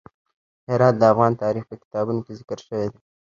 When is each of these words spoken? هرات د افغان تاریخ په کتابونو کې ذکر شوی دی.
هرات 0.69 0.95
د 0.97 1.03
افغان 1.13 1.33
تاریخ 1.43 1.63
په 1.69 1.75
کتابونو 1.81 2.19
کې 2.25 2.37
ذکر 2.39 2.57
شوی 2.67 2.87
دی. 2.91 2.99